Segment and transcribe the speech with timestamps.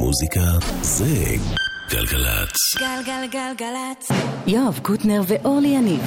[0.00, 0.40] מוזיקה
[0.82, 1.36] זה
[1.90, 2.56] גלגלצ.
[2.78, 4.08] גלגלגלגלצ.
[4.46, 6.00] יואב קוטנר ואורלי יניב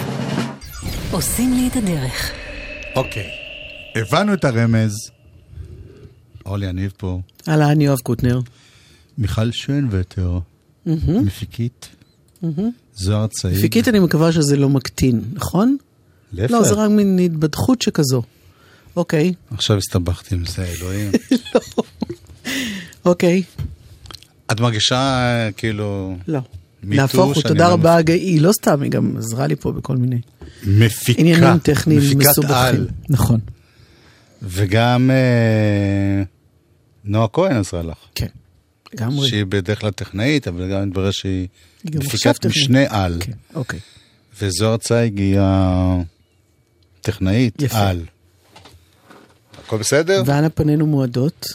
[1.12, 2.32] עושים לי את הדרך.
[2.96, 3.30] אוקיי,
[3.96, 4.92] הבנו את הרמז.
[6.46, 8.40] אורלי יניב פה, אהלן, יואב קוטנר.
[9.18, 10.40] מיכל שוינווטר,
[10.86, 11.90] מפיקית,
[12.94, 13.62] זוהר צעיד.
[13.62, 15.78] פיקית, אני מקווה שזה לא מקטין, נכון?
[16.34, 16.52] להפך.
[16.54, 18.22] לא, זה רק מין התבדחות שכזו.
[18.96, 21.12] אוקיי, עכשיו הסתבכתי עם זה, אלוהים.
[23.06, 23.44] אוקיי,
[24.52, 26.18] את מרגישה כאילו...
[26.28, 26.40] לא.
[26.84, 30.22] נהפוך הוא, תודה לא רבה, היא לא סתם, היא גם עזרה לי פה בכל מיני
[30.64, 32.16] מפיקה, עניינים טכניים על.
[32.16, 32.86] מסובכים.
[33.10, 33.40] נכון,
[34.42, 36.24] וגם אה,
[37.04, 37.98] נועה כהן עזרה לך.
[38.16, 38.28] כן,
[38.94, 39.30] לגמרי.
[39.30, 41.48] שהיא בדרך כלל טכנאית, אבל גם מתברר שהיא
[41.86, 42.46] מפיקת.
[42.46, 43.18] משנה על.
[43.20, 43.80] כן, אוקיי.
[44.42, 45.38] וזוהר צייג היא
[47.00, 47.90] הטכנאית יפה.
[47.90, 48.06] על.
[49.66, 50.24] הכל בסדר?
[50.26, 51.48] ואנה פנינו מועדות.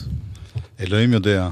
[0.80, 1.50] אלוהים יודע.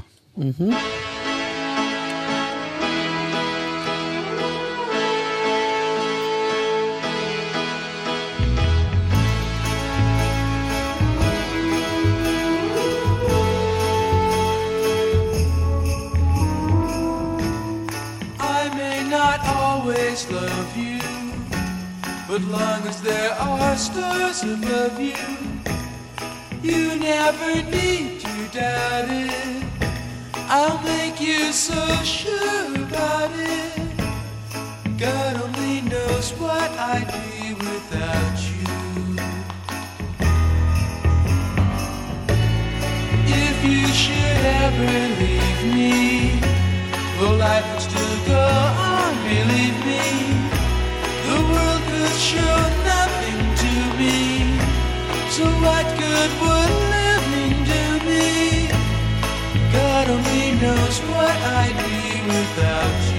[18.40, 21.00] I may not always love you,
[22.28, 25.22] but long as there are stars above you,
[26.62, 28.21] you never need to
[28.53, 29.65] doubt it.
[30.47, 33.81] I'll make you so sure about it.
[34.99, 38.65] God only knows what I'd be without you.
[43.25, 46.39] If you should ever leave me,
[47.19, 48.45] well, life would still go
[48.93, 50.05] on, believe me.
[51.25, 52.57] The world could show
[52.93, 54.19] nothing to me.
[55.31, 56.62] So what good would
[60.61, 63.12] knows what I'd be without you.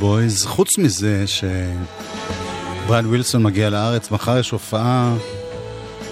[0.00, 0.44] בויז.
[0.44, 5.16] חוץ מזה שבריאן ווילסון מגיע לארץ, מחר יש הופעה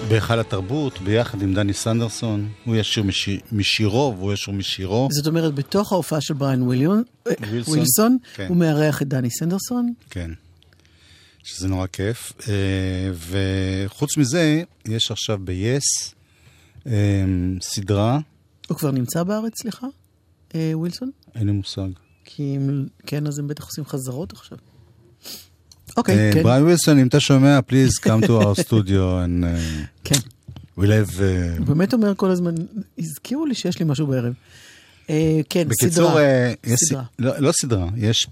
[0.08, 2.48] בהיכל התרבות ביחד עם דני סנדרסון.
[2.64, 5.08] הוא ישיר משיר, משירו והוא ישיר משירו.
[5.10, 7.02] זאת אומרת, בתוך ההופעה של בריאן ווילסון,
[7.68, 8.46] ווילסון, כן.
[8.48, 9.92] הוא מארח את דני סנדרסון.
[10.10, 10.30] כן.
[11.42, 12.32] שזה נורא כיף.
[12.48, 13.10] אה,
[13.86, 16.12] וחוץ מזה, יש עכשיו ב-yes
[16.86, 16.92] אה,
[17.60, 18.18] סדרה,
[18.68, 19.86] הוא כבר נמצא בארץ, סליחה?
[20.54, 21.10] אה, ווילסון?
[21.34, 21.88] אין לי מושג.
[22.30, 24.58] כי אם כן, אז הם בטח עושים חזרות עכשיו.
[25.96, 26.42] אוקיי, אה, כן.
[26.42, 30.18] בריאן ווילסון, אם אתה שומע, please come to our studio and uh, כן.
[30.78, 31.22] we'll have...
[31.22, 32.54] אה, הוא באמת אומר כל הזמן,
[32.98, 34.32] הזכירו לי שיש לי משהו בערב.
[35.10, 36.20] אה, כן, בקיצור, סדרה.
[36.20, 37.02] אה, סדרה.
[37.18, 38.26] לא, לא סדרה, יש,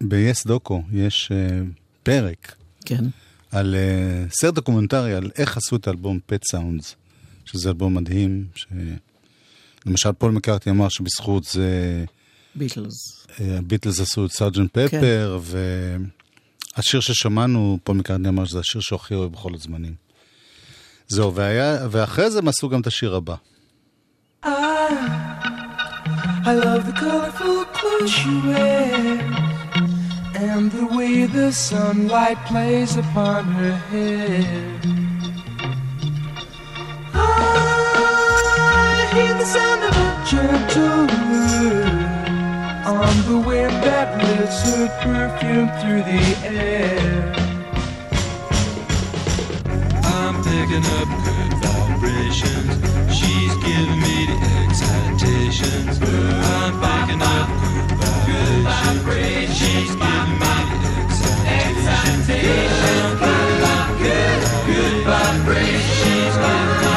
[0.00, 1.60] ב-yes דוקו, יש אה,
[2.02, 3.04] פרק כן.
[3.50, 6.94] על אה, סרט דוקומנטרי על איך עשו את האלבום Pet Sounds,
[7.44, 12.04] שזה אלבום מדהים, שלמשל פול מקארטי אמר שבזכות זה
[12.54, 13.19] ביטלס.
[13.38, 15.38] הביטלס עשו את Sergeant Pepper,
[16.76, 19.94] והשיר ששמענו, פול מקארטי אמר שזה השיר שהוא הכי אוהב בכל הזמנים.
[21.08, 23.34] זהו, והיה, ואחרי זה הם עשו גם את השיר הבא.
[26.42, 29.20] I love the colorful clothes you wear
[30.34, 34.80] and the way the sunlight plays upon her hair.
[37.14, 41.99] I hear the sound of a gentle word
[42.90, 47.32] on the wind that lifts her perfume through the air.
[50.02, 52.74] I'm picking up good vibrations.
[53.14, 56.00] She's giving me the excitations.
[56.02, 57.48] I'm picking up
[58.26, 59.56] good vibrations.
[59.56, 61.70] She's giving me the excitations.
[62.02, 62.82] I'm picking
[63.70, 65.94] up good, good vibrations.
[66.02, 66.89] She's giving me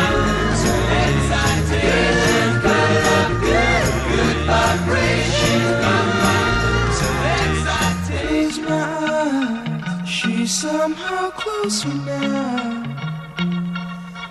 [11.70, 12.84] somehow closer now.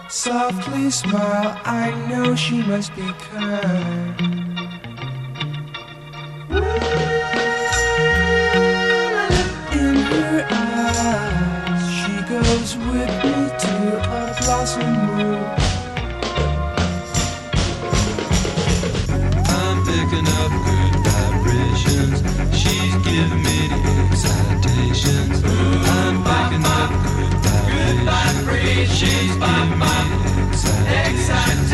[0.08, 4.22] Softly smile, I know she must be kind.
[28.84, 30.52] She's by my
[31.14, 31.71] side.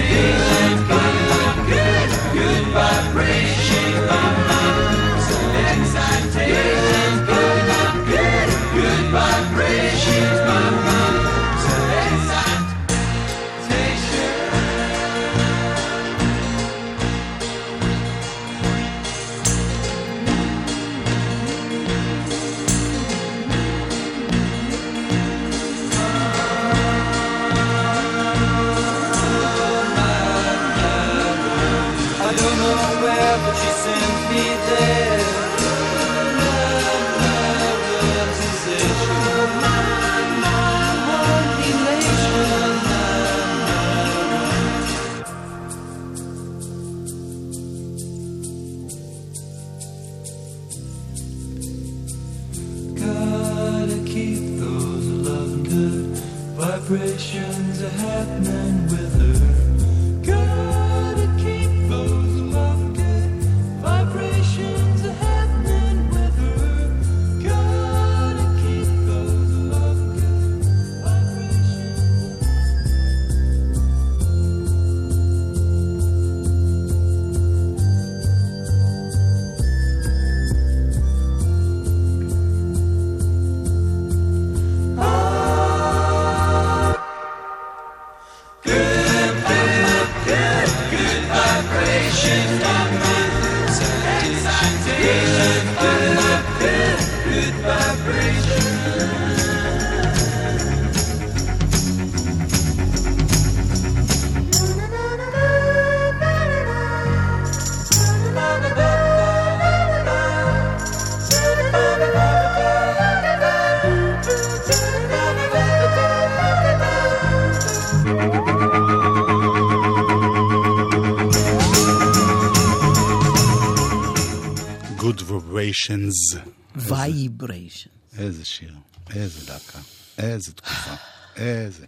[125.69, 126.39] Vibrations.
[126.77, 127.91] Vibration.
[128.19, 128.75] איזה שיר,
[129.15, 129.79] איזה להקה,
[130.19, 130.91] איזה תקופה,
[131.37, 131.87] איזה.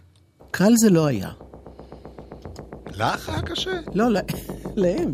[0.51, 1.29] קל זה לא היה.
[2.95, 3.71] לך היה קשה?
[3.93, 4.21] לא, לה-
[4.75, 5.11] להם.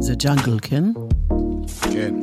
[0.00, 0.84] זה jungle, כן?
[1.92, 2.14] כן.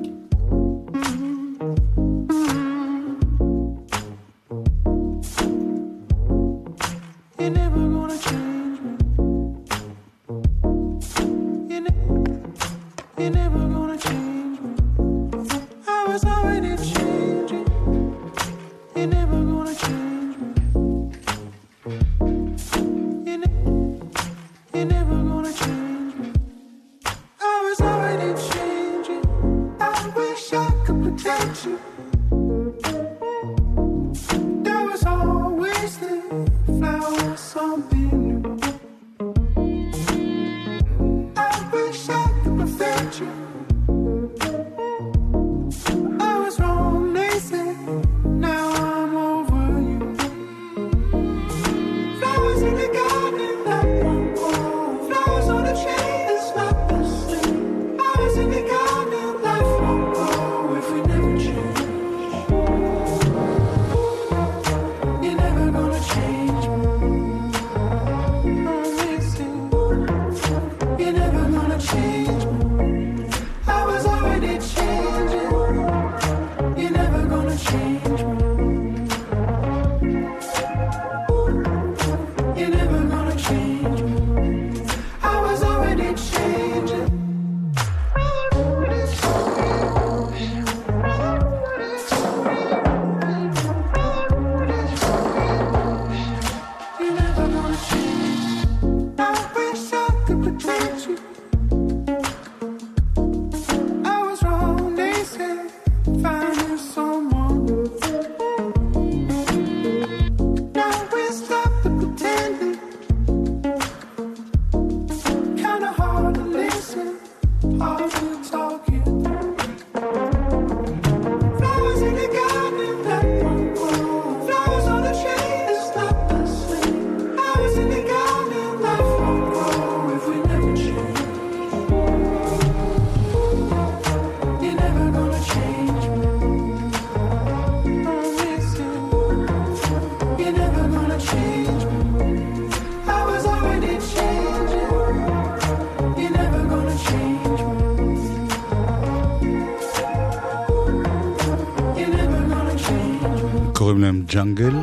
[154.40, 154.74] ג'אנגל.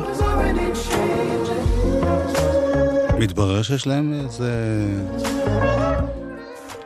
[3.19, 4.51] מתברר שיש להם איזה...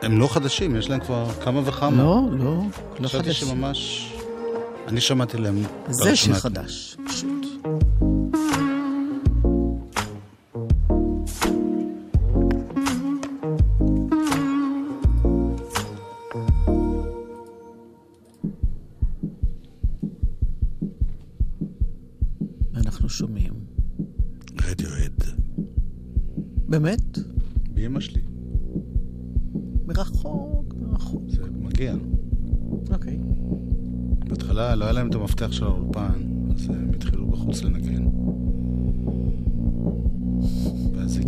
[0.02, 2.02] הם לא חדשים, יש להם כבר כמה וכמה.
[2.02, 2.60] לא, לא, לא
[2.90, 3.04] חדשים.
[3.04, 4.12] חשבתי שממש...
[4.88, 5.62] אני שמעתי להם.
[5.88, 6.40] זה שחדש.
[6.40, 6.91] חדש.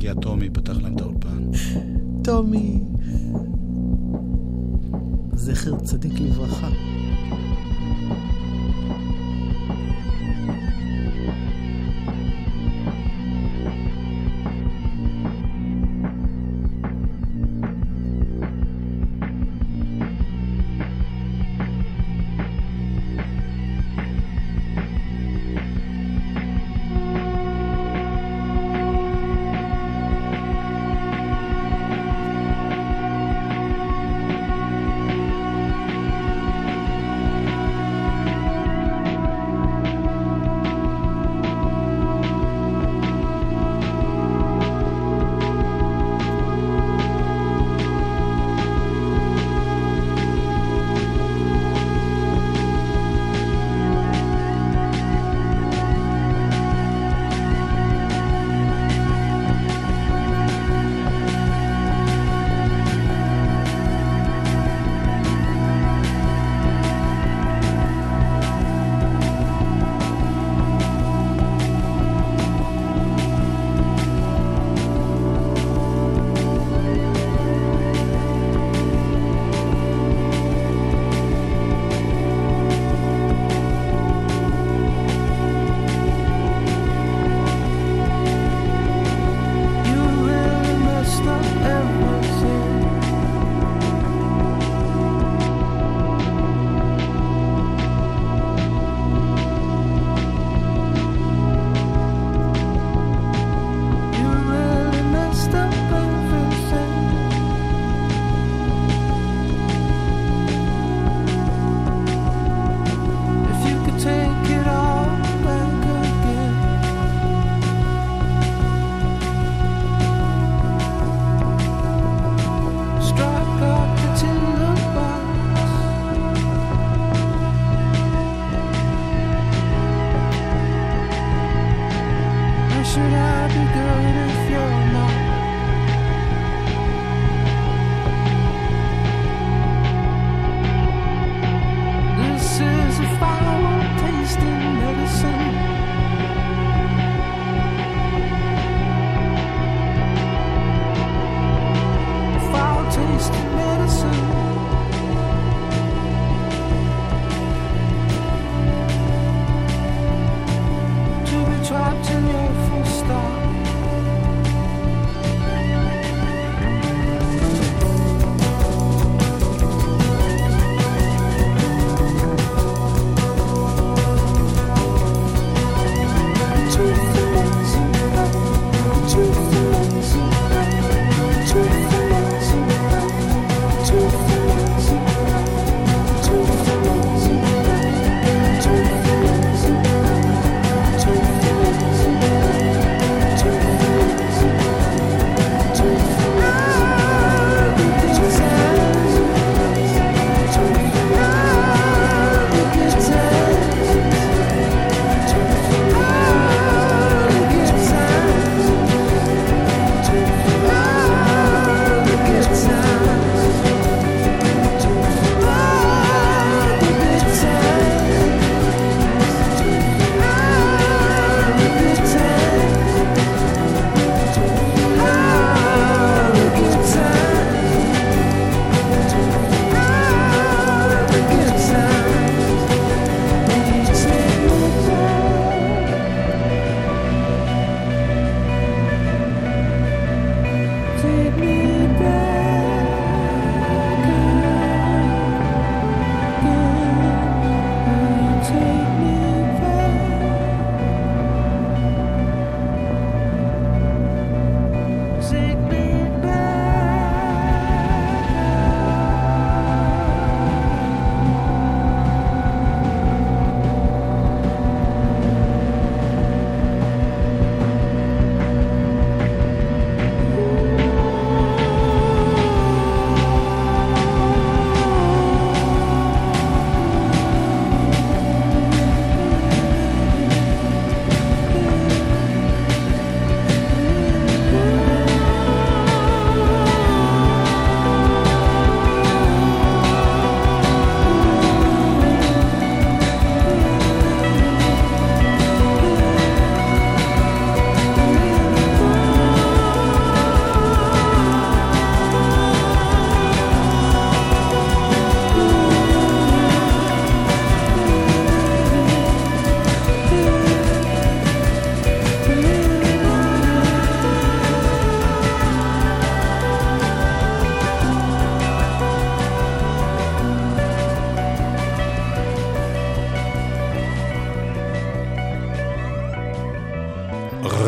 [0.05, 1.51] הגיע טומי, פתח להם את האולפן.
[2.25, 2.81] טומי.
[5.35, 6.69] זכר צדיק לברכה.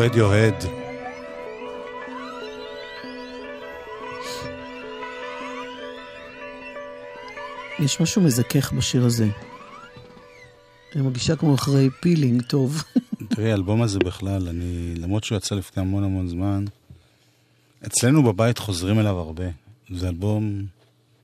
[0.07, 0.55] רדיוהד.
[7.79, 9.27] יש משהו מזכך בשיר הזה.
[10.95, 12.83] אני מרגישה כמו אחרי פילינג טוב.
[13.29, 16.65] תראי, האלבום הזה בכלל, אני, למרות שהוא יצא לפני המון המון זמן,
[17.87, 19.45] אצלנו בבית חוזרים אליו הרבה.
[19.89, 20.65] זה אלבום,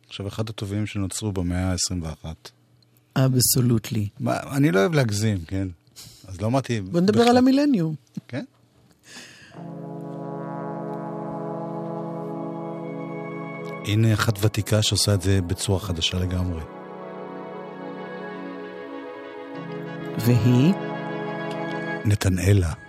[0.07, 2.25] עכשיו, אחד הטובים שנוצרו במאה ה-21.
[3.15, 4.07] אבסולוטלי.
[4.27, 5.67] אני לא אוהב להגזים, כן?
[6.27, 6.81] אז לא אמרתי...
[6.81, 7.29] בוא נדבר בכלל.
[7.29, 7.95] על המילניום.
[8.27, 8.43] כן?
[13.85, 16.61] הנה אחת ותיקה שעושה את זה בצורה חדשה לגמרי.
[20.17, 20.73] והיא?
[22.05, 22.82] נתנאלה.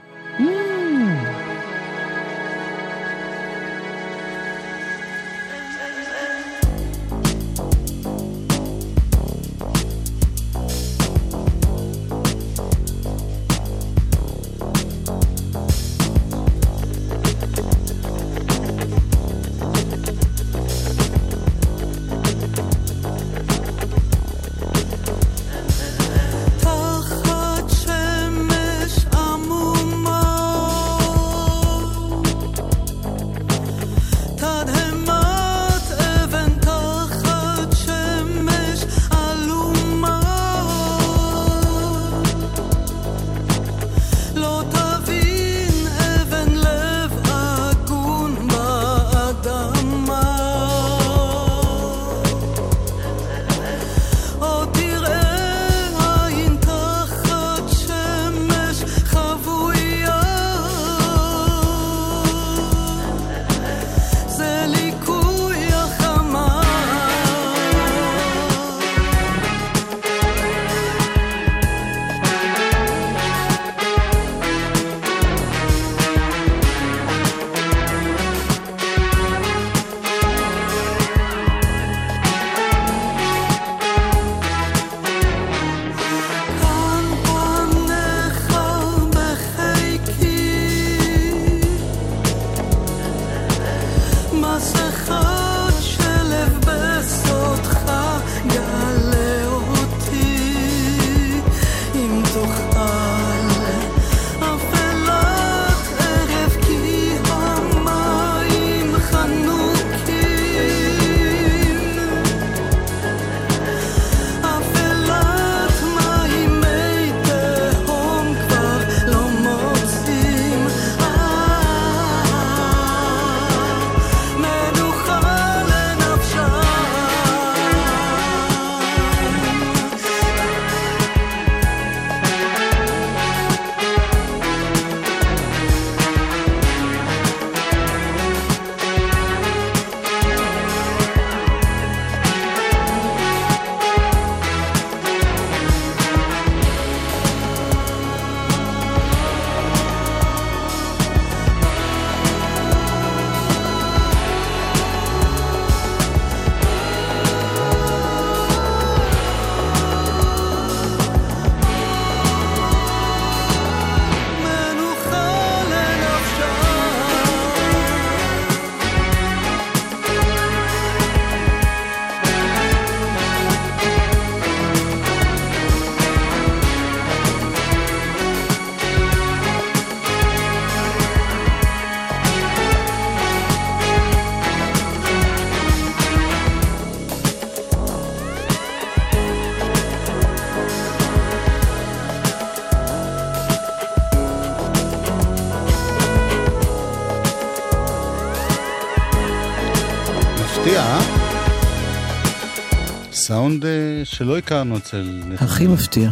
[203.45, 203.65] סאונד
[204.05, 205.23] שלא הכרנו אצל.
[205.39, 206.11] הכי מפתיע.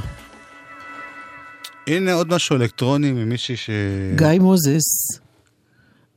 [1.87, 3.71] הנה עוד משהו אלקטרוני ממישהי ש...
[4.17, 5.19] גיא מוזס,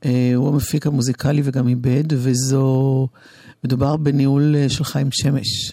[0.06, 3.08] אה, הוא המפיק המוזיקלי וגם עיבד, וזו...
[3.64, 5.72] מדובר בניהול אה, של חיים שמש.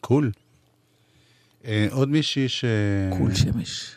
[0.00, 0.30] קול.
[1.64, 2.64] אה, עוד מישהי ש...
[3.18, 3.90] קול שמש.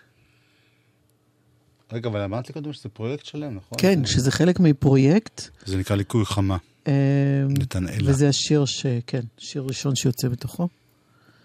[1.91, 3.77] רגע, אבל אמרת לי קודם שזה פרויקט שלם, נכון?
[3.77, 5.41] כן, זה- שזה חלק מפרויקט.
[5.65, 6.57] זה נקרא ליקוי חמה.
[6.87, 6.93] אה,
[7.49, 8.11] נתנאלה.
[8.11, 8.85] וזה השיר ש...
[9.07, 10.67] כן, שיר ראשון שיוצא בתוכו.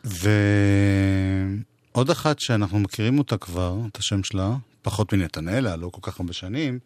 [0.05, 6.33] ועוד אחת שאנחנו מכירים אותה כבר, את השם שלה, פחות מנתנאלה, לא כל כך הרבה
[6.33, 6.79] שנים,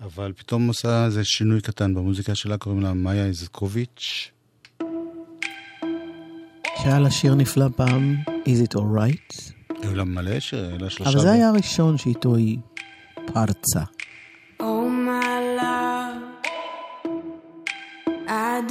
[0.00, 4.30] אבל פתאום עושה איזה שינוי קטן במוזיקה שלה, קוראים לה מאיה איזקוביץ'.
[6.82, 9.52] שהיה לה שיר נפלא פעם, Is it alright?
[9.82, 11.10] היו לה מלא שיר, היו לה שלושה...
[11.10, 12.58] אבל זה היה הראשון שאיתו היא
[13.26, 13.82] פרצה.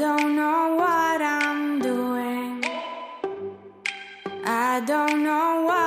[0.04, 2.62] Don't know what I'm doing.
[4.44, 5.83] I don't know what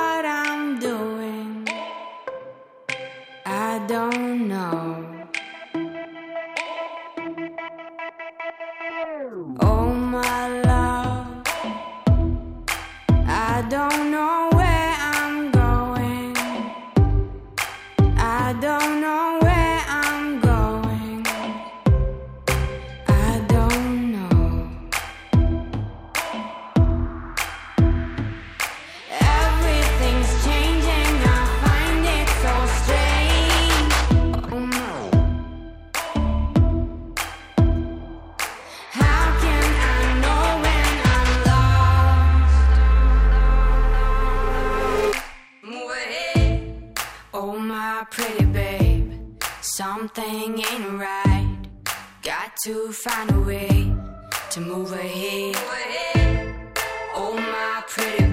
[49.77, 51.55] something ain't right.
[52.23, 53.93] Got to find a way
[54.49, 55.55] to move ahead.
[57.13, 58.26] Oh, my pretty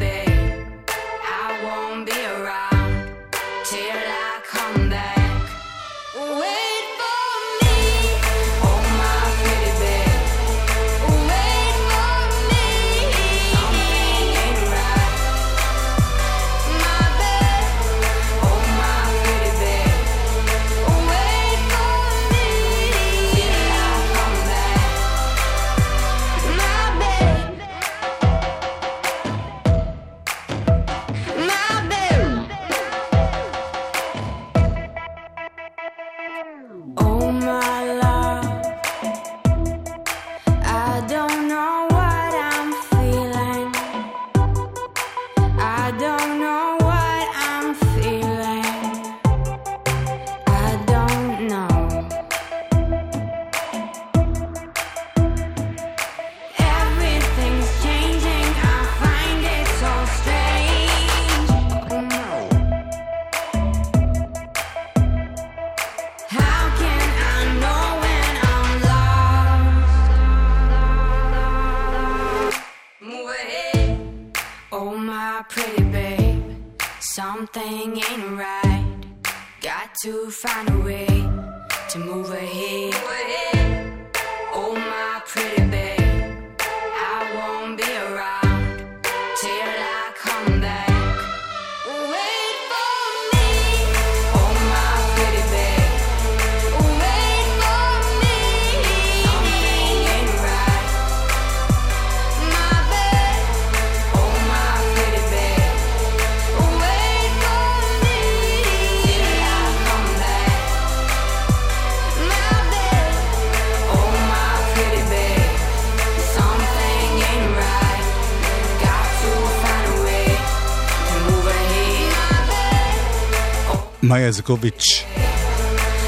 [124.09, 125.05] מאיה זקוביץ',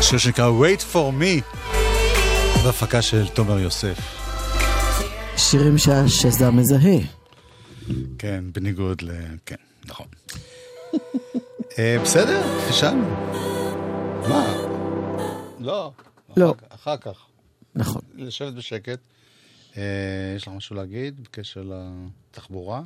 [0.03, 1.59] שיר שנקרא Wait for me,
[2.65, 3.99] בהפקה של תומר יוסף.
[5.37, 6.99] שירים שהשזר מזהה.
[8.19, 9.11] כן, בניגוד ל...
[9.47, 9.57] כן,
[9.87, 10.07] נכון.
[11.79, 13.09] אה, בסדר, פישלנו.
[14.29, 14.55] מה?
[15.61, 15.91] לא.
[16.37, 16.55] לא.
[16.69, 17.19] אחר- אחר כך.
[17.75, 18.03] נכון.
[18.15, 18.99] לשבת בשקט.
[19.77, 19.83] אה,
[20.37, 21.63] יש לך משהו להגיד בקשר
[22.31, 22.81] לתחבורה?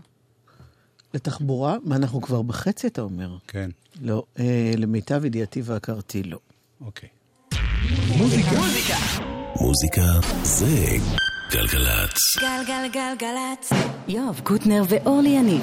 [1.14, 3.36] לתחבורה, מה, אנחנו כבר בחצי, אתה אומר?
[3.48, 3.70] כן,
[4.00, 6.38] לא, אה, למיטב ידיעתי והכרתי לא.
[6.80, 7.08] אוקיי.
[9.60, 10.86] מוזיקה זה
[11.50, 12.18] גלגלצ.
[12.40, 13.70] גלגלגלגלצ.
[14.08, 15.62] יואב קוטנר ואורלי יניב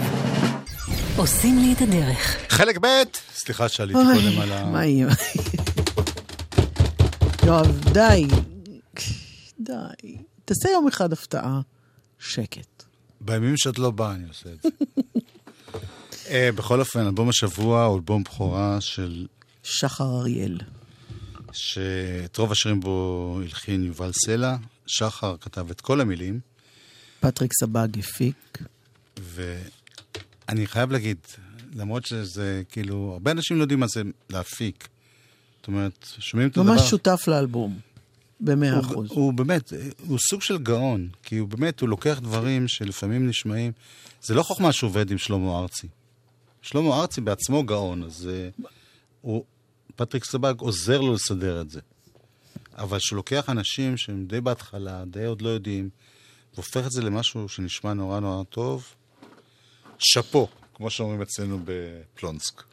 [1.17, 2.37] עושים לי את הדרך.
[2.49, 2.87] חלק ב',
[3.33, 4.65] סליחה שעליתי קודם על ה...
[4.65, 5.07] מה יהיה?
[7.45, 8.27] יואב, די.
[9.59, 10.17] די.
[10.45, 11.61] תעשה יום אחד הפתעה.
[12.19, 12.83] שקט.
[13.21, 14.69] בימים שאת לא באה אני עושה את זה.
[16.29, 19.27] אה, בכל אופן, אלבום השבוע הוא אלבום בכורה של...
[19.63, 20.57] שחר אריאל.
[21.51, 24.55] שאת רוב השירים בו הלחין יובל סלע.
[24.87, 26.39] שחר כתב את כל המילים,
[27.19, 28.57] פטריק סבג הפיק.
[29.19, 31.17] ואני חייב להגיד,
[31.75, 34.87] למרות שזה כאילו, הרבה אנשים לא יודעים מה זה להפיק.
[35.59, 36.73] זאת אומרת, שומעים את הדבר...
[36.73, 37.79] ממש שותף לאלבום.
[38.39, 39.07] במאה הוא, אחוז.
[39.09, 39.73] הוא באמת,
[40.07, 43.71] הוא סוג של גאון, כי הוא באמת, הוא לוקח דברים שלפעמים נשמעים,
[44.21, 45.87] זה לא חוכמה שעובד עם שלמה ארצי.
[46.67, 48.61] שלמה ארצי בעצמו גאון, אז uh,
[49.21, 49.43] הוא,
[49.95, 51.81] פטריק סבג עוזר לו לסדר את זה.
[52.77, 55.89] אבל שהוא לוקח אנשים שהם די בהתחלה, די עוד לא יודעים,
[56.53, 58.93] והופך את זה למשהו שנשמע נורא נורא טוב,
[59.99, 62.63] שאפו, כמו שאומרים אצלנו בפלונסק.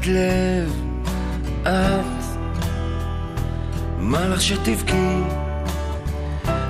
[0.00, 0.72] אהובת לב,
[1.62, 2.38] את,
[3.98, 5.20] מה לך שתבכי?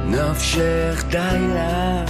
[0.07, 2.05] נפשך די לה.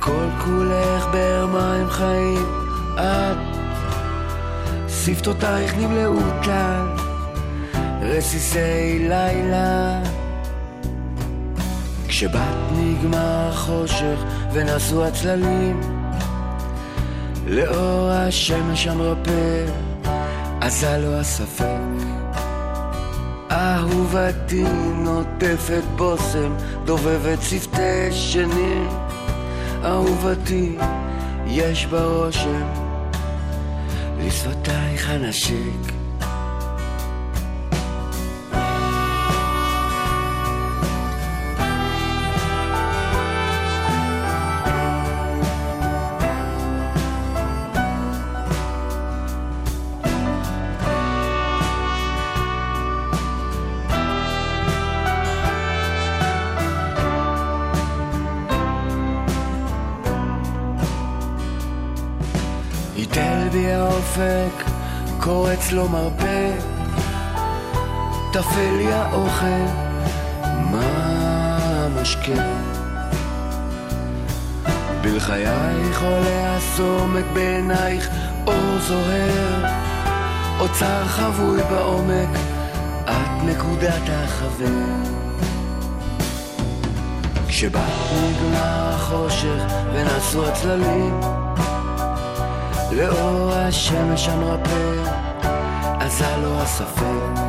[0.00, 2.46] כל כולך באר מים חיים,
[2.94, 3.56] את,
[4.88, 6.86] שפתותייך נמלאו טל,
[8.02, 10.02] רסיסי לילה.
[12.08, 14.18] כשבת נגמר חושך
[14.52, 15.97] ונסו הצללים,
[17.48, 19.64] לאור השמש המרפא,
[20.60, 21.64] עשה לו הספק.
[23.50, 28.88] אהובתי נוטפת בושם, דובבת שפתי שנים.
[29.84, 30.76] אהובתי,
[31.46, 32.66] יש בה רושם,
[34.18, 35.97] לשפתייך הנשק.
[62.98, 64.64] היטל בי האופק,
[65.20, 66.50] קורץ לו מרפא,
[68.32, 69.64] טפל לי האוכל,
[70.42, 72.42] מה המשקה?
[75.00, 78.08] בלחייך עולה הסומק בעינייך
[78.46, 79.64] אור זוהר,
[80.60, 82.38] אוצר חבוי בעומק,
[83.04, 85.14] את נקודת החבר.
[87.48, 87.80] כשבת
[88.22, 91.20] נגמר החושך ונסו הצללים
[92.98, 95.02] לאור השמש המרפא,
[96.00, 97.40] עזה לו הספק.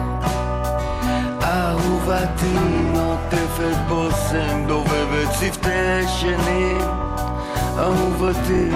[1.43, 2.59] אהובתי
[2.93, 6.81] נוטפת בושם, דובבת שפתי שנים.
[7.77, 8.69] אהובתי,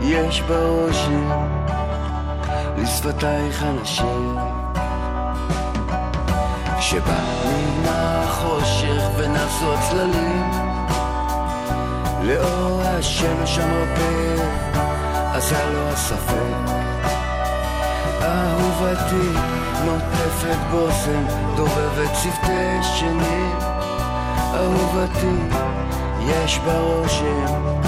[0.00, 0.54] יש בה
[2.78, 4.36] לשפתייך אנשים.
[6.78, 10.50] כשבא נגמר החושך ונסו הצללים,
[12.22, 14.63] לאור השמש המרפא,
[15.34, 16.70] עשה לו הספק.
[18.22, 19.38] אהובתי
[19.84, 21.24] נוטפת בושם,
[21.56, 23.58] דובבת שפתי שנים.
[24.54, 25.56] אהובתי,
[26.26, 27.80] יש בה רושם,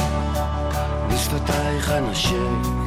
[1.10, 2.85] לשפתייך הנשק.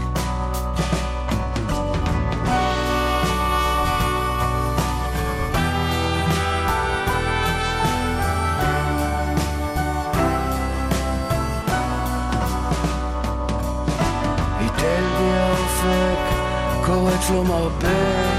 [17.34, 18.30] לו מרפא,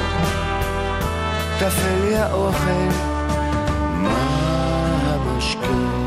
[1.58, 2.88] טפל לי האוכל,
[3.92, 4.16] מה
[5.14, 6.00] המשקה?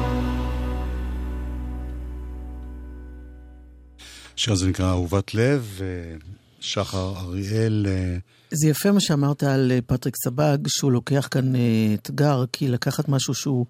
[4.38, 6.16] השיר הזה נקרא אהובת לב, אה,
[6.60, 8.18] שחר אריאל, אה,
[8.52, 11.54] זה יפה מה שאמרת על אה, פטריק סבג, שהוא לוקח כאן
[11.94, 13.66] אתגר, כי לקחת משהו שהוא,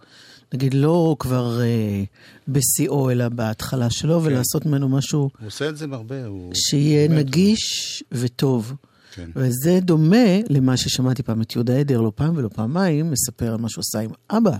[0.53, 2.03] נגיד, לא כבר אה,
[2.47, 4.27] בשיאו, אלא בהתחלה שלו, כן.
[4.27, 6.51] ולעשות ממנו משהו הוא עושה את זה הרבה, הוא...
[6.55, 8.73] שיהיה באמת, נגיש וטוב.
[9.15, 9.29] כן.
[9.35, 13.69] וזה דומה למה ששמעתי פעם את יהודה עדר, לא פעם ולא פעמיים, מספר על מה
[13.69, 14.57] שהוא עשה עם אבא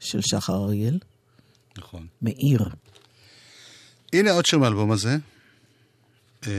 [0.00, 0.98] של שחר אריאל,
[1.78, 2.06] נכון.
[2.22, 2.68] מאיר.
[4.12, 5.16] הנה עוד שיר מהאלבום הזה,
[6.46, 6.50] אה,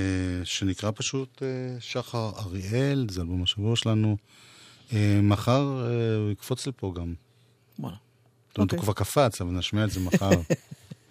[0.43, 1.47] שנקרא פשוט אה,
[1.79, 4.17] שחר אריאל, זה אלבום השבוע שלנו.
[4.93, 7.13] אה, מחר הוא יקפוץ לפה גם.
[7.79, 7.95] וואלה.
[8.49, 8.77] זאת אומרת, אוקיי.
[8.77, 10.29] הוא כבר קפץ, אבל נשמיע את זה מחר.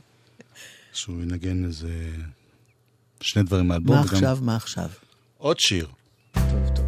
[0.93, 2.11] שהוא ינגן איזה
[3.21, 3.97] שני דברים מהאלבום.
[3.97, 4.89] מה וגם עכשיו, מה עכשיו?
[5.39, 5.89] עוד שיר.
[6.35, 6.85] טוב, טוב.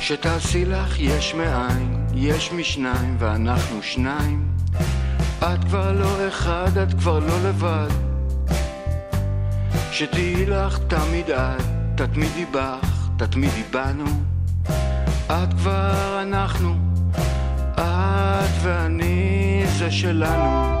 [0.00, 4.48] שתעשי לך יש מאין, יש משניים ואנחנו שניים.
[5.38, 7.88] את כבר לא אחד, את כבר לא לבד.
[9.92, 11.64] שתהיי לך תמיד את,
[11.94, 14.04] תתמידי בך, תתמידי בנו.
[15.26, 16.74] את כבר אנחנו,
[17.74, 20.80] את ואני זה שלנו.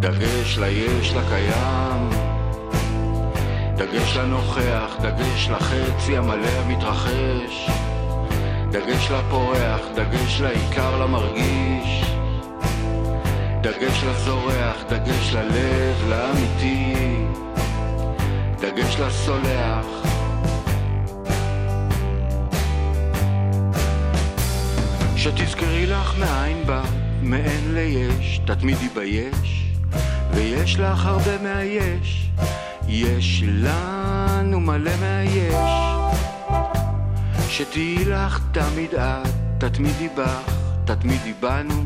[0.00, 2.10] דגש ליש לקיים,
[3.76, 7.70] דגש לנוכח, דגש לחצי המלא המתרחש.
[8.70, 12.04] דגש לפורח, דגש לעיקר למרגיש.
[13.60, 16.94] דגש לזורח, דגש ללב, לאמיתי.
[18.60, 19.86] דגש לסולח.
[25.16, 26.82] שתזכרי לך מאין בא,
[27.22, 29.72] מאין ליש, תתמידי ביש,
[30.34, 32.30] ויש לך הרבה מהיש,
[32.88, 35.54] יש לנו מלא מהיש.
[37.48, 39.28] שתהיי לך תמיד את,
[39.58, 40.52] תתמידי בך,
[40.84, 41.84] תתמידי בנו.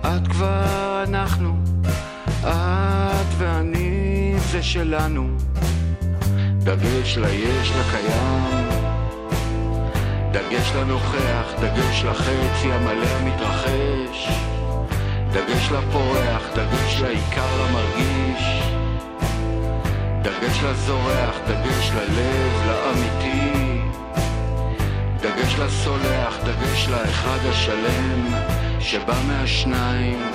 [0.00, 1.56] את כבר אנחנו,
[2.40, 5.28] את ואני זה שלנו.
[6.58, 8.67] דגש ליש לקיים,
[10.38, 14.28] דגש לנוכח, דגש לחצי המלא המתרחש.
[15.32, 18.62] דגש לפורח, דגש לעיקר למרגיש.
[20.22, 23.80] דגש לזורח, דגש ללב, לאמיתי.
[25.20, 28.26] דגש לסולח, דגש לאחד השלם
[28.80, 30.30] שבא מהשניים.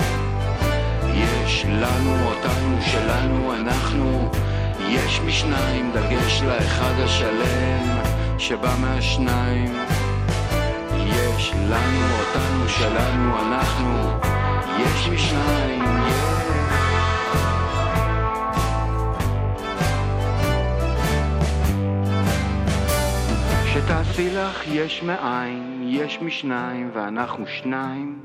[1.14, 4.32] יש לנו, אותנו, שלנו, אנחנו.
[4.90, 9.74] יש משניים, דגש לאחד השלם שבא מהשניים.
[11.06, 14.20] יש לנו, אותנו, שלנו, אנחנו.
[14.80, 16.44] יש משניים, יש.
[23.74, 28.20] שתעשי לך יש מאין, יש משניים ואנחנו שניים.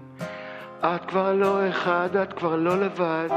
[0.80, 3.28] את כבר לא אחד, את כבר לא לבד.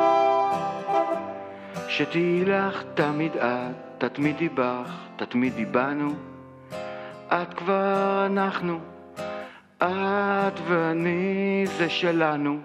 [1.88, 6.31] שתהיי לך תמיד את, תתמידי בך, תתמידי בנו.
[7.34, 8.80] את כבר אנחנו,
[9.78, 12.60] את ואני זה שלנו.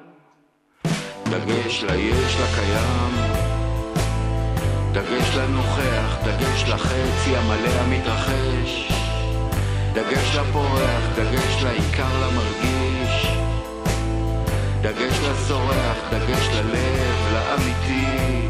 [1.25, 3.15] דגש ליש לקיים,
[4.93, 8.93] דגש לנוכח, דגש לחצי המלא המתרחש.
[9.93, 13.27] דגש לפורח, דגש לעיקר למרגיש.
[14.81, 18.49] דגש לזורח, דגש ללב, לאמיתי.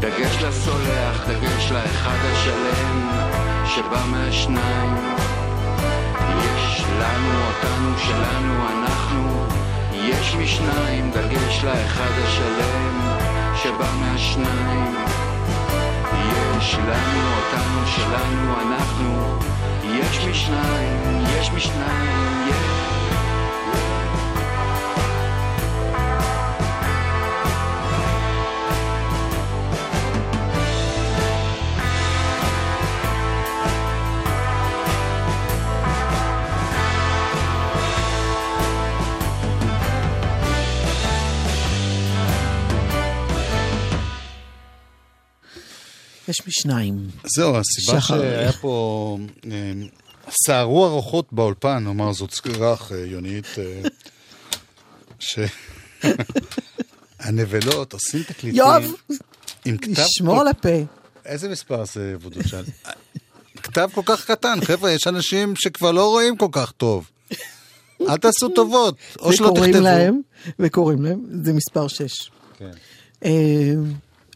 [0.00, 4.94] דגש לסולח, דגש לאחד השלם שבא מהשניים.
[6.44, 9.44] יש לנו, אותנו, שלנו, אנחנו.
[9.94, 13.00] יש משניים, דגש לאחד השלם
[13.62, 14.94] שבא מהשניים.
[16.58, 19.38] יש לנו, אותנו, שלנו, אנחנו.
[19.84, 22.56] יש משניים, יש משניים, יש...
[22.56, 23.03] יש
[46.46, 47.08] משניים.
[47.36, 48.18] זהו, הסיבה שחר.
[48.20, 49.18] שהיה פה...
[49.52, 49.72] אה,
[50.46, 53.82] סערו הרוחות באולפן, נאמר זאת סקירך, אה, יונית, אה,
[55.18, 55.38] ש...
[57.20, 58.82] הנבלות עושים תקליטים יואב,
[60.26, 60.68] כל- על הפה.
[61.26, 62.62] איזה מספר זה וודוצ'ל?
[63.62, 67.10] כתב כל כך קטן, חבר'ה, יש אנשים שכבר לא רואים כל כך טוב.
[68.00, 69.80] אל תעשו טובות, או שלא תכתבו.
[69.80, 70.20] להם,
[70.58, 72.30] וקוראים להם, זה מספר 6.
[72.58, 72.70] כן.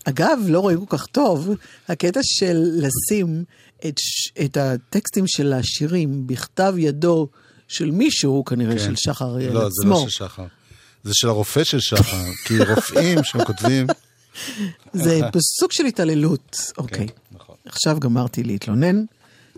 [0.05, 1.51] אגב, לא רואים כל כך טוב,
[1.89, 3.45] הקטע של לשים
[3.87, 4.01] את,
[4.45, 7.29] את הטקסטים של השירים בכתב ידו
[7.69, 8.85] של מישהו, כנראה כן.
[8.85, 9.71] של שחר לא, עצמו.
[9.71, 10.47] זה לא של שחר.
[11.05, 13.87] זה של הרופא של שחר, כי רופאים שכותבים...
[14.93, 15.21] זה
[15.61, 16.57] סוג של התעללות.
[16.79, 17.07] אוקיי.
[17.33, 17.57] נכון.
[17.65, 19.05] עכשיו גמרתי להתלונן.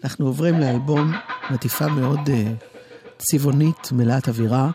[0.04, 1.12] אנחנו עוברים לאלבום
[1.48, 2.64] עם עטיפה מאוד uh,
[3.18, 4.70] צבעונית, מלאת אווירה.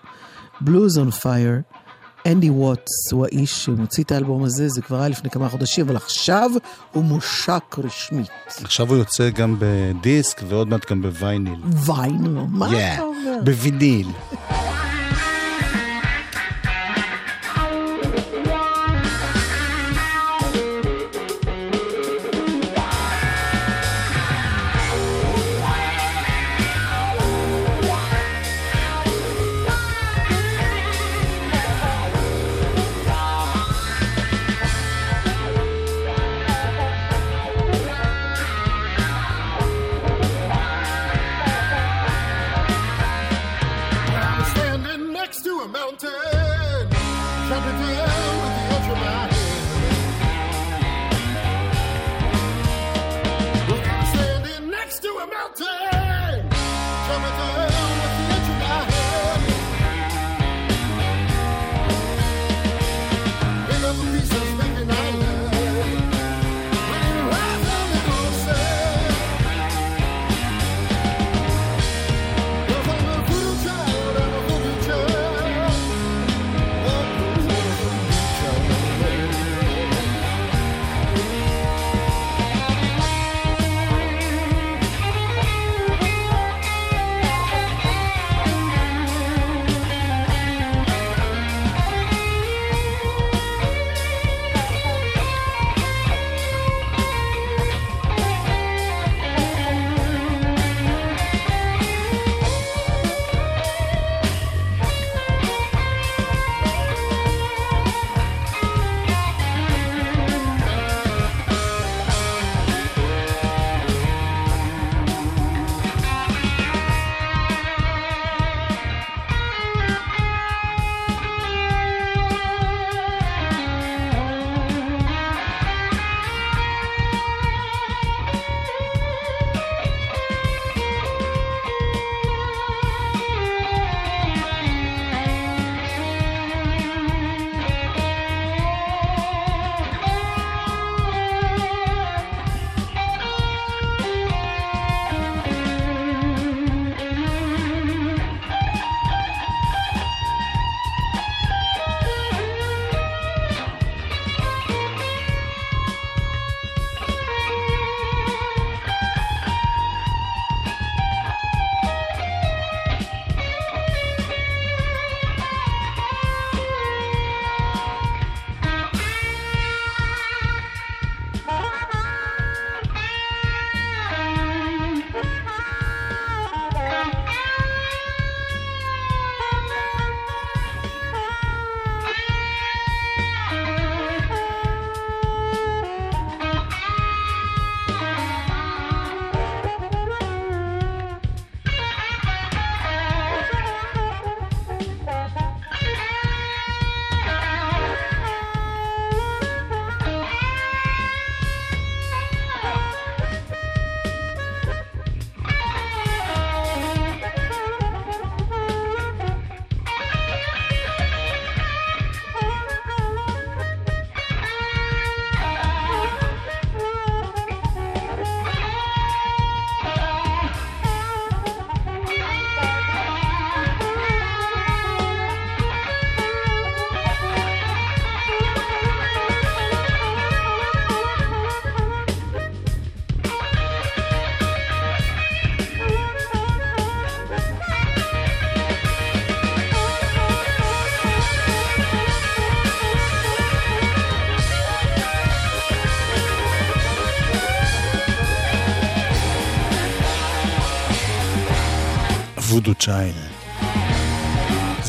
[0.62, 1.75] Blues on Fire.
[2.26, 5.96] אנדי ווטס הוא האיש שמוציא את האלבום הזה, זה כבר היה לפני כמה חודשים, אבל
[5.96, 6.52] עכשיו
[6.92, 8.30] הוא מושק רשמית.
[8.64, 11.60] עכשיו הוא יוצא גם בדיסק ועוד מעט גם בווייניל.
[11.66, 13.38] ויינו, מה Yeah, אתה אומר?
[13.44, 14.08] בוויניל.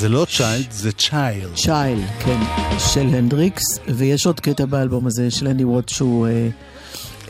[0.07, 1.55] זה לא Child, זה Child.
[1.55, 2.40] Chile, כן,
[2.78, 6.48] של הנדריקס, ויש עוד קטע באלבום הזה של אנדי ווטס שהוא אה,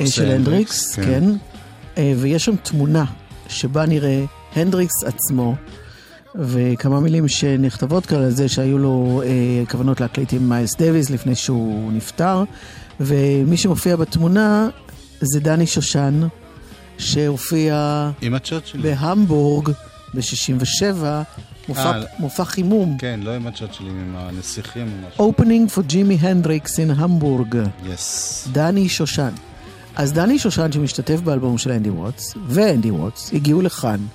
[0.00, 1.02] אה, של הנדריקס, כן.
[1.02, 1.24] כן,
[1.98, 3.04] אה, ויש שם תמונה
[3.48, 4.24] שבה נראה
[4.56, 5.54] הנדריקס עצמו,
[6.34, 11.34] וכמה מילים שנכתבות כאן על זה שהיו לו אה, כוונות להקליט עם מיילס דוויס לפני
[11.34, 12.44] שהוא נפטר,
[13.00, 14.68] ומי שמופיע בתמונה
[15.20, 16.28] זה דני שושן,
[16.98, 18.10] שהופיע.
[18.82, 19.70] בהמבורג
[20.14, 21.04] ב-67,
[21.68, 22.98] מופע, אה, מופע חימום.
[22.98, 25.32] כן, לא עם הצ'אט שלי, עם הנסיכים או משהו.
[25.32, 27.56] Opening for Jimi Hendrix in Hamburg,
[27.86, 28.48] יס.
[28.52, 29.30] דני שושן.
[29.96, 34.06] אז דני שושן שמשתתף באלבום של אנדי ווטס, ואנדי ווטס, הגיעו לכאן,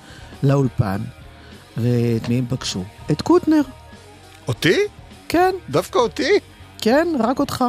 [0.42, 1.00] לאולפן,
[1.76, 2.84] ואת מי הם פגשו?
[3.10, 3.62] את קוטנר.
[4.48, 4.76] אותי?
[5.28, 6.30] כן, דווקא אותי?
[6.78, 7.64] כן, רק אותך.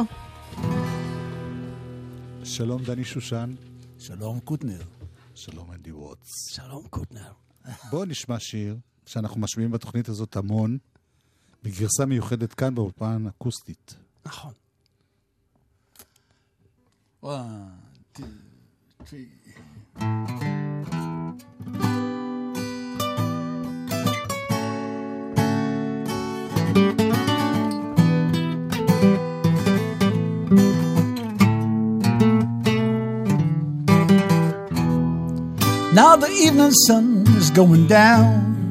[2.44, 3.54] שלום דני שושן.
[3.98, 4.80] שלום קוטנר.
[5.34, 6.48] שלום אנדי ווטס.
[6.48, 7.32] שלום קוטנר.
[7.90, 8.76] בואו נשמע שיר
[9.06, 10.78] שאנחנו משמיעים בתוכנית הזאת המון,
[11.62, 13.94] בגרסה מיוחדת כאן באולפן אקוסטית.
[14.26, 14.52] נכון.
[35.94, 38.63] Now the evening sun is going down.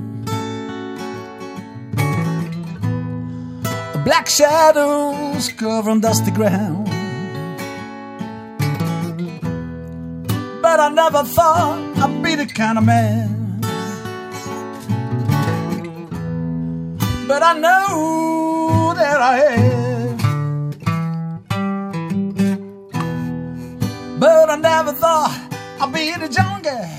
[4.03, 6.87] Black shadows covering dusty ground.
[10.61, 13.61] But I never thought I'd be the kind of man.
[17.29, 20.17] But I know that I am.
[24.19, 25.31] But I never thought
[25.79, 26.89] I'd be in the jungle.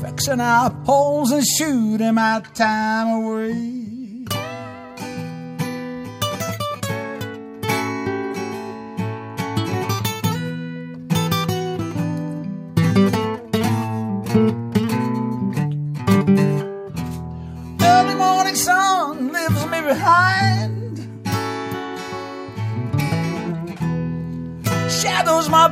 [0.00, 3.81] Fixing out poles and shooting my time away.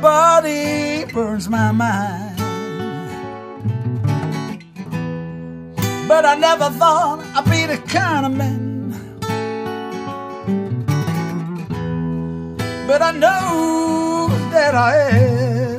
[0.01, 2.37] Body, burns my mind.
[6.07, 8.81] But I never thought I'd be the kind of man.
[12.87, 15.77] But I know that I am.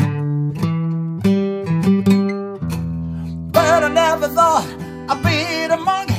[3.50, 4.66] But I never thought
[5.10, 6.14] I'd be the monkey.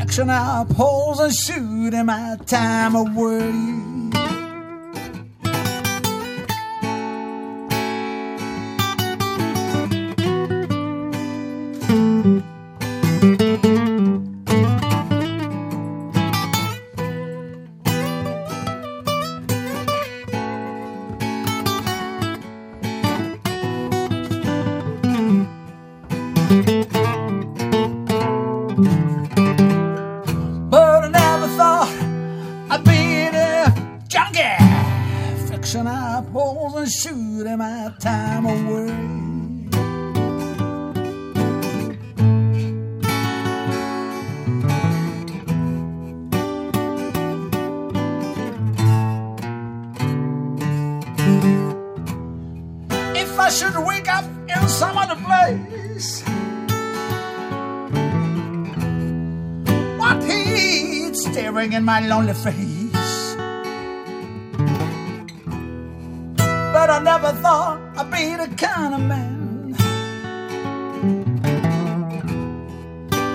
[0.00, 3.52] Action out poles and shooting my time away.
[3.52, 3.89] But
[61.80, 63.34] in my lonely face.
[66.74, 69.74] But I never thought I'd be the kind of man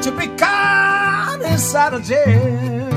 [0.03, 2.89] to be caught inside a jail.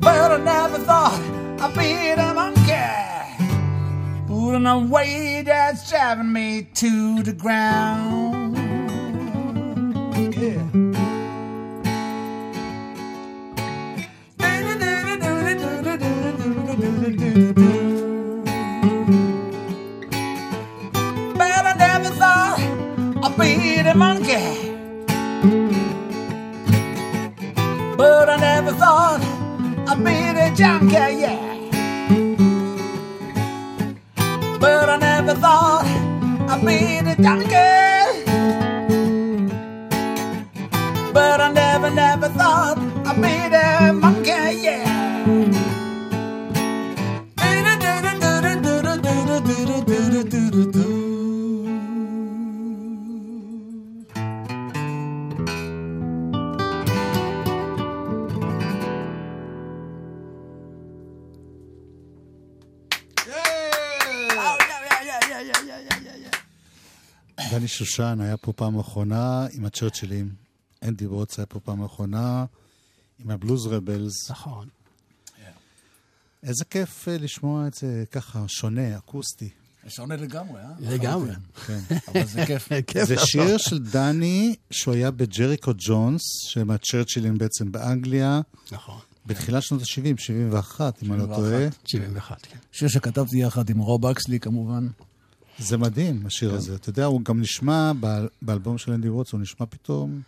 [0.00, 1.20] But I never thought
[1.64, 1.90] I'd be
[2.20, 2.88] the monkey
[4.28, 8.56] pulling a way that's driving me to the ground.
[10.34, 10.87] Yeah.
[67.78, 70.28] שושן היה פה פעם אחרונה עם הצ'רצ'ילים.
[70.82, 72.44] אנדי ווטס היה פה פעם אחרונה
[73.18, 74.30] עם הבלוז רבלס.
[74.30, 74.68] נכון.
[76.42, 79.48] איזה כיף אה, לשמוע את זה ככה, שונה, אקוסטי.
[79.88, 80.72] שונה לגמרי, אה?
[80.80, 81.32] לגמרי.
[81.66, 81.80] כן.
[82.08, 82.68] אבל זה כיף.
[82.92, 83.16] כיף זה.
[83.18, 88.40] שיר של דני, שהוא היה בג'ריקו ג'ונס, שהם הצ'רצ'ילים בעצם באנגליה,
[88.72, 89.00] נכון.
[89.26, 91.36] בתחילת שנות ה-70, 71, אם אני לא 71.
[91.36, 91.68] טועה.
[91.86, 92.58] 71, כן.
[92.72, 94.88] שיר שכתבתי יחד עם רוב אקסלי כמובן.
[95.58, 96.74] זה מדהים, השיר הזה.
[96.74, 100.20] אתה יודע, הוא גם נשמע, באל- באלבום של אנדי ווטס, הוא נשמע פתאום...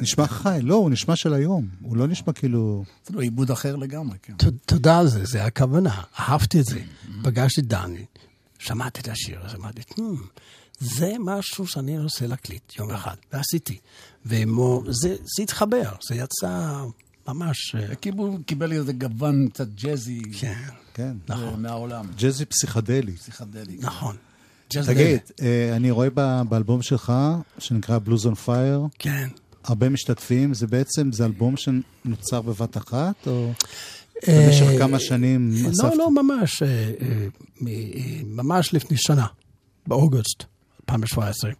[0.00, 1.68] נשמע חי, לא, הוא נשמע של היום.
[1.82, 2.84] הוא לא נשמע כאילו...
[3.04, 4.34] אפילו עיבוד אחר לגמרי, כן.
[4.66, 6.02] תודה על זה, זה הכוונה.
[6.18, 6.80] אהבתי את זה.
[7.22, 8.04] פגשתי את דני,
[8.58, 10.02] שמעתי את השיר, אז אמרתי, "Hmm,
[10.80, 13.78] זה משהו שאני רוצה להקליט יום אחד, ועשיתי.
[14.26, 14.86] וזה
[15.36, 16.82] זה התחבר, זה יצא
[17.28, 17.74] ממש...
[17.74, 20.54] אה, קיבל- קיבל איזה גוון קצת ג'אזי כן,
[20.94, 21.16] כן.
[21.30, 22.06] אה, מהעולם.
[22.18, 23.12] ג'אזי פסיכדלי.
[23.16, 23.76] פסיכדלי.
[23.80, 24.16] נכון.
[24.68, 26.08] תגיד, אה, אני רואה
[26.48, 27.12] באלבום שלך,
[27.58, 29.28] שנקרא Blues on Fire, כן.
[29.64, 33.52] הרבה משתתפים, זה בעצם, זה אלבום שנוצר בבת אחת, או
[34.28, 35.96] אה, במשך כמה שנים לא, אספת?
[35.98, 36.68] לא, ממש, אה,
[37.00, 37.26] אה,
[37.60, 37.72] מ- אה,
[38.24, 39.26] ממש לפני שנה,
[39.86, 40.44] באוגוסט
[40.80, 41.50] 2017.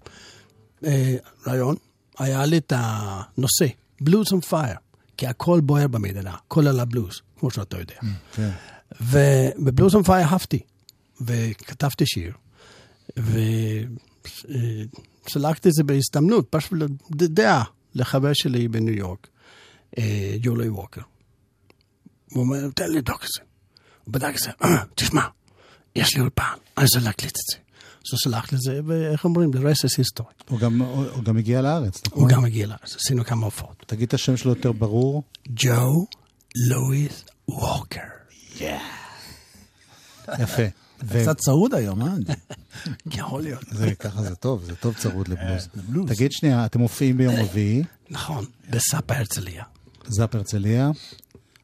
[0.84, 1.16] אה,
[1.46, 1.74] רעיון,
[2.18, 3.66] היה לי את הנושא,
[4.00, 4.78] בלוז on fire,
[5.18, 7.94] כי הכל בוער במדינה, כולל הבלוז, כמו שאתה יודע.
[8.32, 8.50] כן.
[9.00, 10.60] ובבלוז on fire אהבתי,
[11.20, 12.32] וכתבתי שיר,
[15.26, 16.72] וסלקתי את זה בהזדמנות, פשוט
[17.10, 17.64] דעה
[17.94, 19.28] לחבר שלי בניו יורק,
[19.98, 21.00] אה, יולי ווקר.
[22.32, 23.42] הוא אומר, תן לי לבדוק את זה.
[24.04, 25.22] הוא בדק את זה, "אה, תשמע,
[25.96, 26.42] יש לי אולפן,
[26.76, 27.58] אני רוצה להקליט את זה.
[28.08, 30.44] אז הוא שלח לי את זה, ואיך אומרים, the rest is history.
[30.50, 32.22] הוא גם- הוא הוא גם הגיע לארץ, נכון?
[32.22, 33.84] הוא גם הגיע לארץ, עשינו כמה הופעות.
[33.86, 35.22] תגיד את השם שלו יותר ברור.
[35.48, 36.06] ג'ו
[36.68, 38.00] לואיס ווקר.
[40.38, 40.62] יפה.
[41.04, 42.12] ו- קצת צרוד היום, אה?
[43.18, 43.64] יכול להיות.
[43.70, 45.68] זה, ככה זה טוב, זה טוב צרוד לבלוז.
[45.74, 46.08] לבלוז.
[46.08, 49.64] תגיד שנייה, אתם מופיעים ביום רביעי, נכון, בסאפה הרצליה.
[50.06, 50.90] זאפ הרצליה.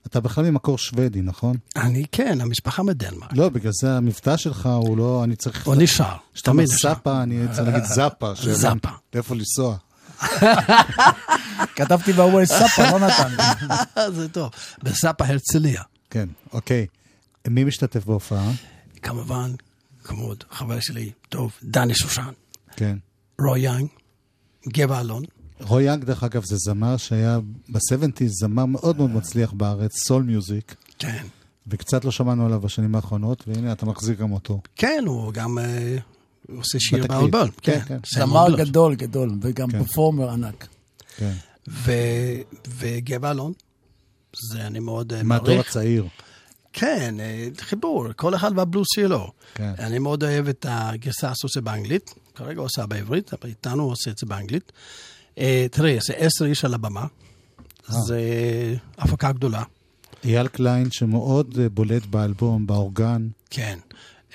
[0.06, 1.56] אתה בכלל ממקור שוודי, נכון?
[1.76, 3.32] אני כן, המשפחה מדנמרק.
[3.32, 5.66] לא, בגלל זה המבטא שלך הוא לא, אני צריך...
[5.66, 6.66] הוא נשאר, כשאתה אומר.
[6.66, 8.32] סאפה, אני צריך להגיד זאפה.
[8.52, 8.88] זאפה.
[9.14, 9.76] לאיפה לנסוע.
[11.76, 13.36] כתבתי ב Waze זאפה, לא נתן.
[14.16, 14.50] זה טוב.
[14.82, 15.82] בזאפה הרצליה.
[16.10, 16.86] כן, אוקיי.
[17.48, 18.50] מי משתתף בהופעה?
[19.02, 19.52] כמובן,
[20.04, 22.30] כמוד חבר שלי, טוב, דני שושן,
[22.76, 22.96] כן.
[23.40, 23.86] רוי יאנג,
[24.68, 25.22] גבע אלון.
[25.60, 27.38] רוי יאנג, דרך אגב, זה זמר שהיה
[27.68, 31.24] ב-70's, זמר מאוד מאוד מצליח בארץ, soul music, כן.
[31.66, 34.60] וקצת לא שמענו עליו בשנים האחרונות, והנה, אתה מחזיק גם אותו.
[34.76, 35.96] כן, הוא גם אה,
[36.48, 37.06] הוא עושה שיר.
[37.06, 37.30] באלבום.
[37.62, 37.98] כן, כן, כן.
[38.20, 38.60] זמר בלוז.
[38.60, 39.78] גדול, גדול, וגם כן.
[39.78, 40.66] פרפורמר ענק.
[41.16, 41.32] כן.
[41.68, 43.52] ו- וגבע אלון,
[44.50, 45.68] זה אני מאוד אה, מהדור מעריך.
[45.70, 46.06] הצעיר.
[46.72, 49.32] כן, אה, חיבור, כל אחד והבלוס שלו.
[49.54, 49.72] כן.
[49.78, 54.10] אני מאוד אוהב את הגרסה שעושה באנגלית, כרגע הוא עושה בעברית, אבל איתנו הוא עושה
[54.10, 54.72] את זה באנגלית.
[55.38, 57.06] אה, תראה, זה עשר איש על הבמה,
[57.88, 58.20] זה
[58.98, 59.62] הפקה גדולה,
[60.24, 63.28] אייל קליין, שמאוד אה, בולט באלבום, באורגן.
[63.50, 63.78] כן.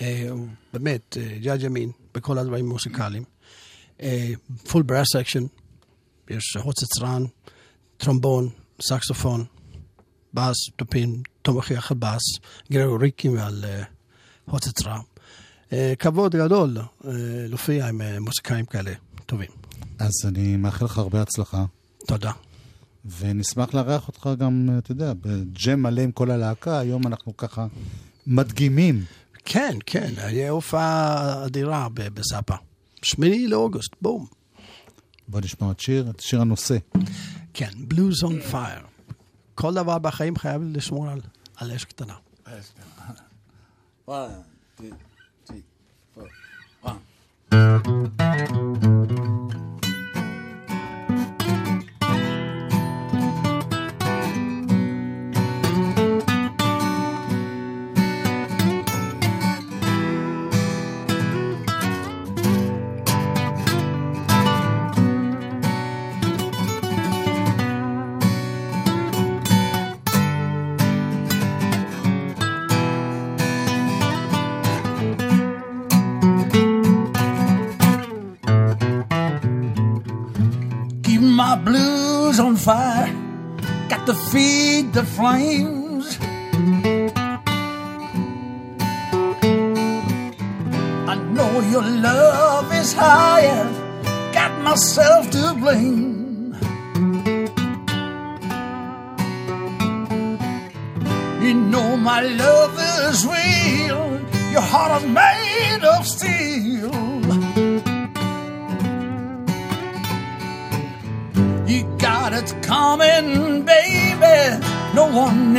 [0.02, 3.24] אה, הוא באמת, אה, ג'אג' ימין, בכל הדברים המוסיקליים.
[4.68, 5.44] פול ברס סקשן,
[6.30, 7.24] יש חוצצרן,
[7.98, 8.50] טרומבון,
[8.82, 9.46] סקסופון,
[10.34, 12.22] בס, טופין, תומך יחד בס,
[12.72, 13.84] גרריקים על אה,
[14.50, 15.00] חוצצרן.
[15.74, 16.84] אה, כבוד גדול אה,
[17.48, 18.92] להופיע עם אה, מוזיקאים כאלה
[19.26, 19.59] טובים.
[20.00, 21.66] אז אני מאחל לך הרבה הצלחה,
[22.08, 22.32] תודה.
[23.20, 27.68] ונשמח לארח אותך גם, אתה יודע, בג'ם מלא עם כל הלהקה, היום אנחנו ככה
[28.28, 29.04] מדגימים.
[29.46, 32.56] כן, כן, היה הופעה אדירה ב- בסאפה.
[33.02, 34.26] שמיני לאוגוסט, בום.
[35.28, 36.78] בוא נשמע עוד שיר, את שיר הנושא.
[37.54, 38.82] כן, בלוז און פייר.
[39.56, 41.22] כל דבר בחיים חייב לשמור על,
[41.56, 42.14] על אש קטנה.
[44.08, 44.12] One,
[44.78, 44.84] two,
[45.48, 45.62] three,
[46.18, 46.28] four,
[46.86, 47.50] one.
[85.00, 86.18] The flames.
[91.08, 93.64] I know your love is higher.
[94.34, 96.19] Got myself to blame.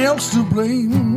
[0.05, 1.10] Else to blame.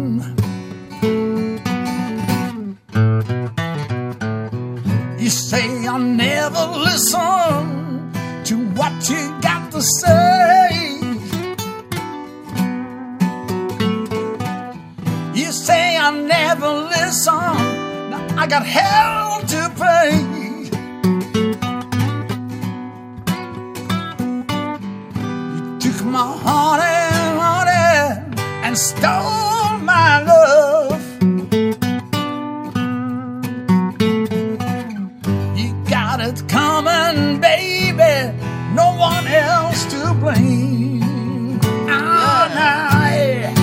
[36.44, 38.38] It coming, baby.
[38.74, 41.60] No one else to blame.
[41.88, 43.54] Ah, nah, yeah.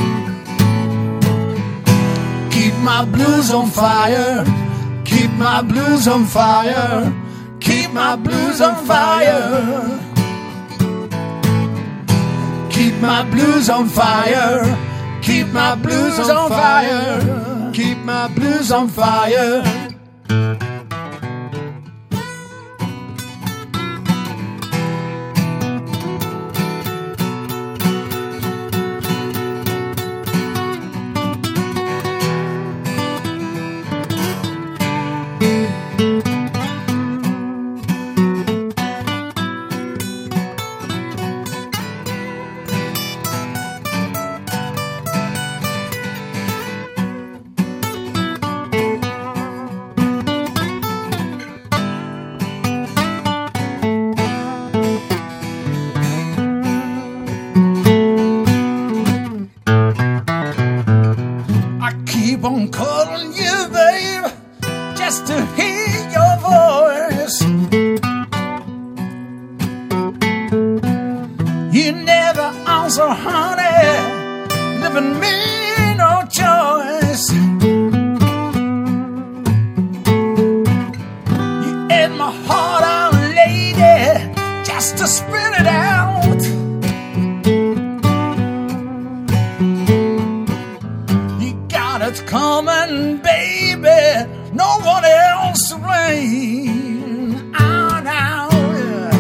[2.50, 4.44] Keep my blues on fire.
[5.04, 7.12] Keep my blues on fire.
[7.60, 9.98] Keep my blues on fire.
[12.70, 15.20] Keep my blues on fire.
[15.22, 17.72] Keep my blues on fire.
[17.72, 19.80] Keep my blues on fire.
[95.68, 97.52] Blame.
[97.54, 99.12] Ah, now, yeah.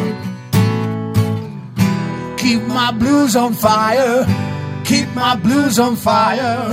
[2.36, 4.26] Keep my blues on fire.
[4.84, 6.72] Keep my blues on fire.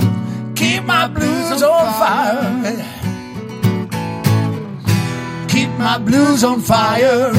[0.55, 2.97] Keep my blues on fire.
[5.47, 7.33] Keep my blues on fire.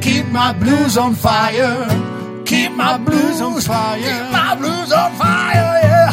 [0.00, 1.84] Keep my blues on fire.
[2.44, 4.02] Keep my blues on fire.
[4.02, 6.10] Keep my blues on fire.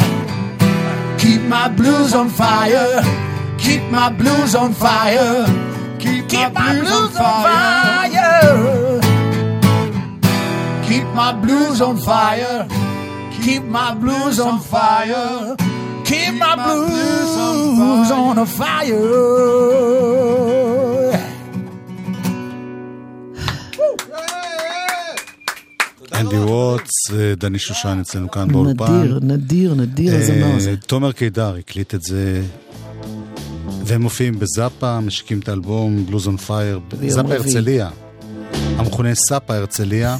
[1.17, 3.24] Keep my blues on fire.
[3.65, 5.45] Keep my blues on fire.
[5.99, 9.01] Keep, my blues on fire.
[10.87, 12.67] Keep my blues on fire.
[13.43, 15.55] Keep my blues on fire.
[16.09, 19.55] Keep my blues on a fire.
[26.13, 29.01] אנדי ווטס, אה, דני שושן אצלנו כאן באולפן.
[29.01, 30.75] נדיר, נדיר, נדיר אה, הזה.
[30.77, 32.41] תומר קידר הקליט את זה,
[33.85, 37.33] והם מופיעים בזאפה, משיקים את האלבום Blues on Fire, זאפה.
[37.33, 37.89] הרצליה,
[38.77, 40.17] המכונה זאפה הרצליה,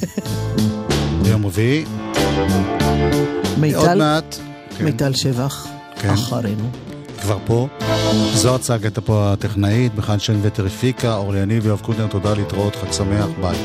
[1.22, 1.84] ביום רביעי.
[1.84, 4.36] עוד מיטל, מעט,
[4.78, 5.66] כן, מיטל שבח,
[6.00, 6.08] כן.
[6.08, 6.70] אחרינו.
[7.22, 7.68] כבר פה.
[8.34, 12.76] זוהר צג הייתה פה הטכנאית, מיכל שן וטר הפיקה, אורלי יניב ויואב קוטנר, תודה להתראות,
[12.76, 13.56] חג שמח, ביי.